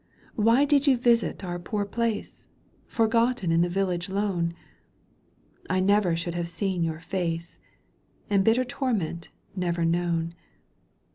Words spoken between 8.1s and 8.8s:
And bitter